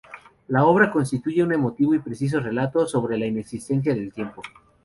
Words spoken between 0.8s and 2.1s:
constituye un emotivo y